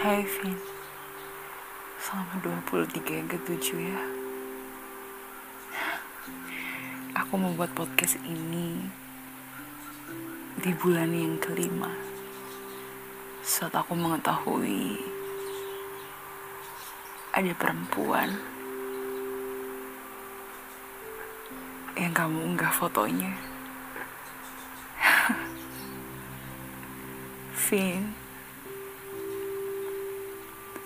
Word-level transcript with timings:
Hai 0.00 0.24
Vin. 0.24 0.56
Selamat 2.00 2.64
23 2.64 3.20
yang 3.20 3.28
ke-7 3.28 3.84
ya. 3.84 4.00
Aku 7.20 7.36
membuat 7.36 7.68
podcast 7.76 8.16
ini 8.24 8.80
Di 10.56 10.72
bulan 10.80 11.12
yang 11.12 11.36
kelima. 11.36 11.92
Saat 13.44 13.76
aku 13.76 13.92
mengetahui 13.92 15.04
Ada 17.36 17.52
perempuan 17.60 18.40
Yang 21.92 22.12
kamu 22.16 22.56
unggah 22.56 22.72
fotonya. 22.72 23.36
Vin 27.68 28.19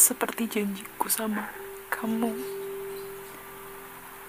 seperti 0.00 0.48
janjiku 0.48 1.12
sama 1.12 1.52
kamu. 1.92 2.32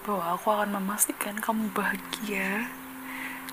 Bahwa 0.03 0.35
aku 0.35 0.51
akan 0.51 0.75
memastikan 0.75 1.39
kamu 1.39 1.71
bahagia. 1.71 2.67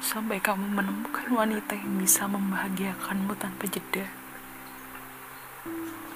Sampai 0.02 0.42
kamu 0.42 0.66
menemukan 0.74 1.30
wanita 1.30 1.78
yang 1.78 2.02
bisa 2.02 2.26
membahagiakanmu 2.26 3.38
tanpa 3.38 3.70
jeda. 3.70 4.10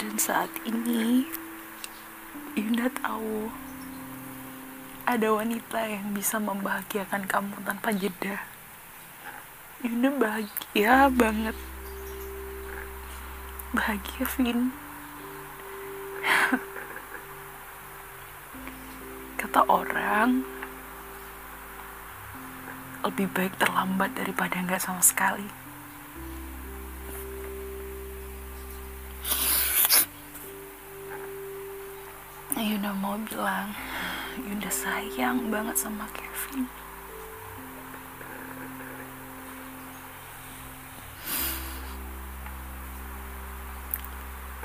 Dan 0.03 0.19
saat 0.19 0.51
ini 0.67 1.31
Yunda 2.59 2.91
tahu 2.99 3.47
ada 5.07 5.29
wanita 5.31 5.87
yang 5.87 6.11
bisa 6.11 6.43
membahagiakan 6.43 7.31
kamu 7.31 7.55
tanpa 7.63 7.95
jeda. 7.95 8.43
Yunda 9.87 10.11
bahagia 10.19 11.07
banget. 11.15 11.55
Bahagia 13.71 14.27
Vin 14.35 14.82
Kata 19.53 19.69
orang, 19.69 20.49
lebih 23.05 23.29
baik 23.37 23.53
terlambat 23.61 24.17
daripada 24.17 24.57
nggak 24.65 24.81
sama 24.81 25.05
sekali. 25.05 25.45
Yunda 32.57 32.97
mau 32.97 33.21
bilang, 33.29 33.77
Yunda 34.41 34.73
sayang 34.73 35.53
banget 35.53 35.77
sama 35.77 36.09
Kevin. 36.17 36.65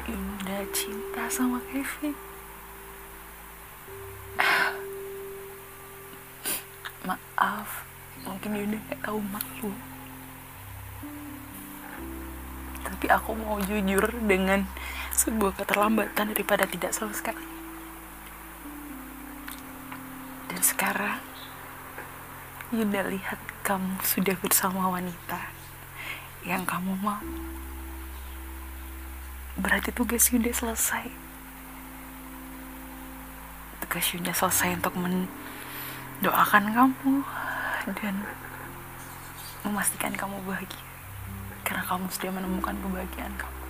Yunda 0.07 0.63
cinta 0.71 1.27
sama 1.27 1.59
Kevin. 1.75 2.15
Maaf, 7.37 7.85
mungkin 8.25 8.57
Yunda 8.57 8.81
gak 8.89 9.05
tahu 9.05 9.21
malu. 9.21 9.69
Tapi 12.81 13.05
aku 13.13 13.37
mau 13.37 13.61
jujur 13.61 14.09
dengan 14.25 14.65
sebuah 15.13 15.53
keterlambatan 15.53 16.33
daripada 16.33 16.65
tidak 16.65 16.97
sama 16.97 17.13
sekali. 17.13 17.45
Dan 20.49 20.65
sekarang, 20.65 21.21
Yunda 22.73 23.05
lihat 23.05 23.37
kamu 23.61 24.01
sudah 24.01 24.33
bersama 24.41 24.89
wanita 24.89 25.53
yang 26.41 26.65
kamu 26.65 26.97
mau 27.05 27.21
berarti 29.61 29.93
tugas 29.93 30.33
Yunda 30.33 30.49
selesai 30.49 31.09
tugas 33.83 34.05
Yunda 34.13 34.33
selesai 34.35 34.77
untuk 34.79 34.95
mendoakan 36.17 36.73
kamu 36.73 37.13
dan 37.93 38.15
memastikan 39.61 40.13
kamu 40.17 40.41
bahagia. 40.49 40.85
Karena 41.61 41.83
kamu 41.85 42.09
sudah 42.09 42.31
menemukan 42.33 42.73
kebahagiaan 42.73 43.35
kamu. 43.37 43.61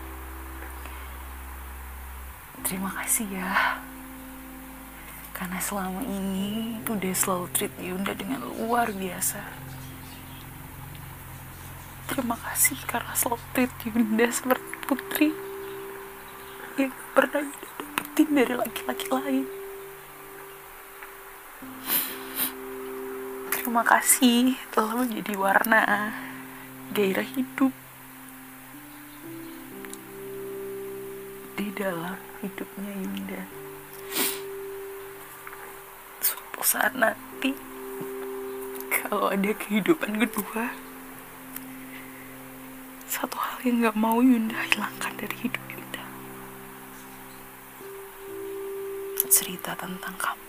Terima 2.63 2.91
kasih 3.03 3.27
ya. 3.35 3.83
Karena 5.35 5.59
selama 5.61 6.01
ini 6.07 6.79
udah 6.87 7.13
selalu 7.13 7.45
treat 7.53 7.73
Yunda 7.83 8.15
dengan 8.15 8.41
luar 8.47 8.95
biasa. 8.95 9.43
Terima 12.07 12.39
kasih 12.39 12.79
karena 12.87 13.11
selalu 13.11 13.43
treat 13.51 13.73
Yunda 13.85 14.27
seperti 14.31 14.71
putri 14.87 15.29
yang 16.79 16.95
pernah 17.11 17.43
dapetin 17.43 18.29
dari 18.31 18.53
laki-laki 18.55 19.07
lain. 19.11 19.56
Terima 23.67 23.83
kasih 23.83 24.55
telah 24.71 24.95
menjadi 24.95 25.35
warna 25.35 26.15
gairah 26.95 27.27
hidup 27.35 27.75
di 31.59 31.67
dalam 31.75 32.15
hidupnya 32.39 32.95
Yunda. 32.95 33.43
Suatu 36.23 36.63
saat 36.63 36.95
nanti 36.95 37.51
kalau 38.87 39.35
ada 39.35 39.51
kehidupan 39.51 40.15
kedua, 40.15 40.71
satu 43.11 43.35
hal 43.35 43.67
yang 43.67 43.83
gak 43.83 43.99
mau 43.99 44.23
Yunda 44.23 44.63
hilangkan 44.63 45.11
dari 45.19 45.35
hidup 45.43 45.63
Yunda. 45.67 46.03
cerita 49.27 49.75
tentang 49.75 50.15
kamu. 50.15 50.46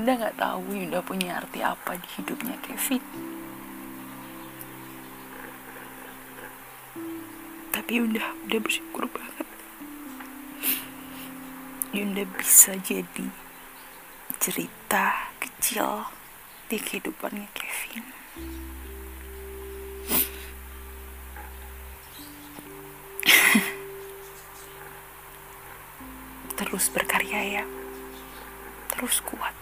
Yunda 0.00 0.16
nggak 0.16 0.40
tahu 0.40 0.72
Yunda 0.72 1.04
punya 1.04 1.44
arti 1.44 1.60
apa 1.60 1.92
di 1.92 2.08
hidupnya 2.16 2.56
Kevin. 2.64 3.04
Tapi 7.68 8.00
Yunda 8.00 8.32
udah 8.48 8.60
bersyukur 8.64 9.04
banget. 9.12 9.44
Yunda 11.92 12.24
bisa 12.32 12.80
jadi 12.80 13.28
cerita 14.40 15.36
kecil 15.36 16.08
di 16.72 16.80
kehidupannya 16.80 17.52
Kevin. 17.52 18.00
terus 26.56 26.88
berkarya 26.88 27.60
ya 27.60 27.68
terus 28.96 29.20
kuat 29.28 29.59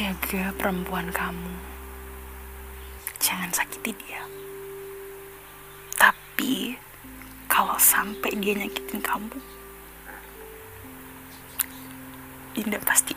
jaga 0.00 0.48
perempuan 0.56 1.12
kamu. 1.12 1.52
Jangan 3.20 3.52
sakiti 3.52 3.92
dia. 4.00 4.24
Tapi 6.00 6.72
kalau 7.52 7.76
sampai 7.76 8.32
dia 8.40 8.56
nyakitin 8.56 9.04
kamu 9.04 9.36
Dinda 12.56 12.80
pasti 12.80 13.12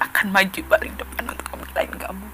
akan 0.00 0.32
maju 0.32 0.60
paling 0.64 0.96
depan 0.96 1.28
untuk 1.28 1.44
membelain 1.52 1.92
kamu. 1.92 2.28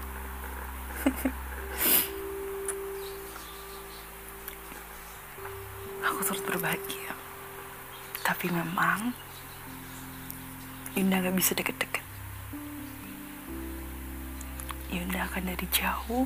Aku 6.07 6.19
terus 6.23 6.39
berbahagia. 6.47 7.11
Tapi 8.23 8.55
memang 8.55 9.11
Yunda 10.95 11.27
gak 11.27 11.35
bisa 11.35 11.51
deket-deket 11.59 11.98
Yunda 14.89 15.25
akan 15.29 15.53
dari 15.53 15.67
jauh 15.69 16.25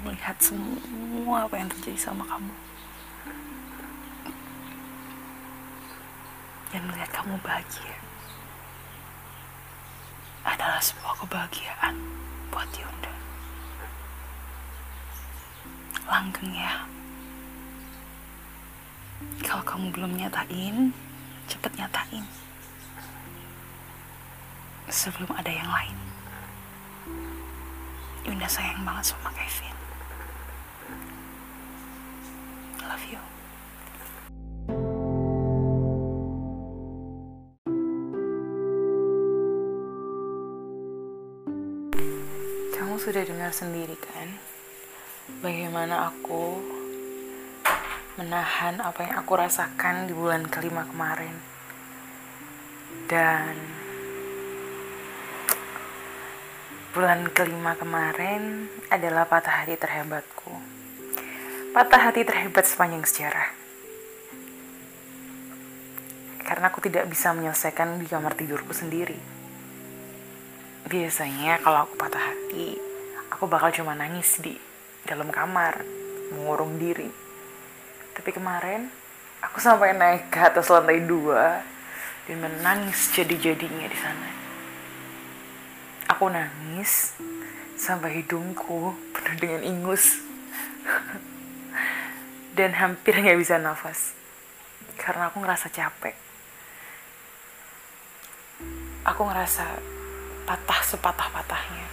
melihat 0.00 0.36
semua 0.40 1.44
apa 1.44 1.54
yang 1.60 1.68
terjadi 1.68 2.00
sama 2.10 2.24
kamu 2.24 2.54
dan 6.72 6.80
melihat 6.88 7.10
kamu 7.12 7.36
bahagia 7.44 7.96
adalah 10.48 10.80
sebuah 10.80 11.14
kebahagiaan 11.24 11.94
buat 12.48 12.68
Yunda 12.74 13.14
langgeng 16.08 16.56
ya 16.56 16.88
kalau 19.44 19.64
kamu 19.64 19.86
belum 19.92 20.12
nyatain, 20.16 20.96
cepet 21.44 21.72
nyatain. 21.76 22.24
Sebelum 24.88 25.30
ada 25.36 25.52
yang 25.52 25.68
lain. 25.68 25.96
Yunda 28.30 28.46
sayang 28.46 28.86
banget 28.86 29.10
sama 29.10 29.34
Kevin. 29.34 29.74
Love 32.86 33.06
you. 33.10 33.18
sudah 43.00 43.24
dengar 43.24 43.48
sendiri 43.48 43.96
kan 43.96 44.28
bagaimana 45.40 46.12
aku 46.12 46.60
menahan 48.20 48.76
apa 48.76 49.08
yang 49.08 49.24
aku 49.24 49.40
rasakan 49.40 50.04
di 50.04 50.12
bulan 50.12 50.44
kelima 50.52 50.84
kemarin 50.84 51.32
dan 53.08 53.79
bulan 56.90 57.30
kelima 57.30 57.78
kemarin 57.78 58.66
adalah 58.90 59.22
patah 59.22 59.62
hati 59.62 59.78
terhebatku. 59.78 60.50
Patah 61.70 62.10
hati 62.10 62.26
terhebat 62.26 62.66
sepanjang 62.66 63.06
sejarah. 63.06 63.46
Karena 66.42 66.66
aku 66.66 66.82
tidak 66.82 67.06
bisa 67.06 67.30
menyelesaikan 67.30 68.02
di 68.02 68.10
kamar 68.10 68.34
tidurku 68.34 68.74
sendiri. 68.74 69.14
Biasanya 70.90 71.62
kalau 71.62 71.86
aku 71.86 71.94
patah 71.94 72.34
hati 72.34 72.74
aku 73.30 73.46
bakal 73.46 73.70
cuma 73.70 73.94
nangis 73.94 74.42
di 74.42 74.58
dalam 75.06 75.30
kamar 75.30 75.86
mengurung 76.34 76.74
diri. 76.74 77.06
Tapi 78.18 78.34
kemarin 78.34 78.90
aku 79.38 79.62
sampai 79.62 79.94
naik 79.94 80.34
ke 80.34 80.42
atas 80.42 80.66
lantai 80.66 81.06
dua 81.06 81.62
dan 82.26 82.36
menangis 82.42 83.14
jadi-jadinya 83.14 83.86
di 83.86 83.98
sana 84.02 84.39
aku 86.20 86.28
nangis 86.28 87.16
sampai 87.80 88.20
hidungku 88.20 88.92
penuh 89.16 89.36
dengan 89.40 89.64
ingus 89.64 90.20
dan 92.60 92.76
hampir 92.76 93.16
nggak 93.16 93.40
bisa 93.40 93.56
nafas 93.56 94.12
karena 95.00 95.32
aku 95.32 95.40
ngerasa 95.40 95.72
capek 95.72 96.12
aku 99.08 99.22
ngerasa 99.24 99.64
patah 100.44 100.80
sepatah-patahnya. 100.84 101.88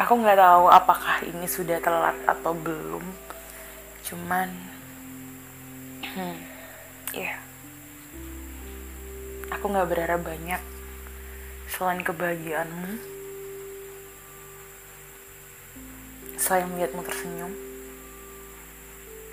Aku 0.00 0.16
nggak 0.16 0.38
tahu 0.38 0.64
apakah 0.70 1.20
ini 1.28 1.44
sudah 1.44 1.76
telat 1.82 2.16
atau 2.24 2.54
belum. 2.54 3.02
Cuman, 4.06 4.48
ya, 7.12 7.34
yeah. 7.34 7.47
Aku 9.52 9.64
nggak 9.68 9.88
berharap 9.88 10.20
banyak 10.24 10.62
selain 11.68 12.04
kebahagiaanmu. 12.04 12.92
Selain 16.38 16.70
melihatmu 16.70 17.02
tersenyum, 17.02 17.52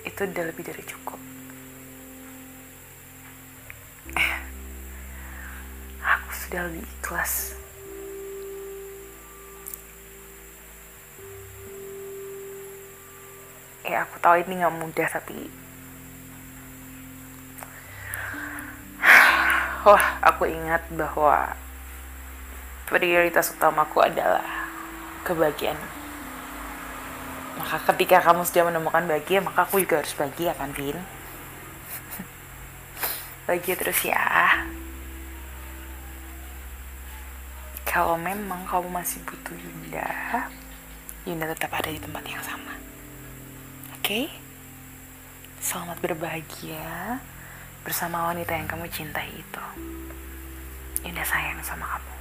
itu 0.04 0.20
udah 0.26 0.44
lebih 0.50 0.66
dari 0.66 0.82
cukup. 0.84 1.20
sudah 6.46 6.62
lebih 6.70 6.86
ikhlas. 7.02 7.58
Ya 13.82 14.06
aku 14.06 14.16
tahu 14.22 14.46
ini 14.46 14.62
gak 14.62 14.74
mudah 14.78 15.08
tapi 15.10 15.50
Wah, 19.86 20.18
aku 20.18 20.50
ingat 20.50 20.82
bahwa 20.90 21.54
prioritas 22.90 23.54
utamaku 23.54 24.02
adalah 24.02 24.42
kebahagiaan. 25.22 25.78
Maka 27.54 27.78
ketika 27.94 28.18
kamu 28.18 28.42
sudah 28.42 28.66
menemukan 28.66 29.06
bahagia, 29.06 29.38
maka 29.38 29.62
aku 29.62 29.78
juga 29.78 30.02
harus 30.02 30.10
bahagia 30.18 30.58
kan, 30.58 30.74
Vin? 30.74 30.98
bahagia 33.46 33.78
terus 33.78 34.02
ya. 34.02 34.26
kalau 37.86 38.18
memang 38.20 38.68
kamu 38.68 38.92
masih 38.92 39.24
butuh 39.24 39.56
Yunda, 39.56 40.10
Yunda 41.24 41.48
tetap 41.54 41.72
ada 41.72 41.88
di 41.88 41.96
tempat 41.96 42.28
yang 42.28 42.42
sama. 42.44 42.76
Oke? 43.96 44.04
Okay? 44.04 44.24
Selamat 45.64 45.96
berbahagia 46.04 47.24
bersama 47.86 48.34
wanita 48.34 48.50
yang 48.50 48.66
kamu 48.66 48.90
cintai 48.90 49.30
itu. 49.30 49.64
Yunda 51.06 51.22
sayang 51.22 51.62
sama 51.62 51.86
kamu. 51.86 52.15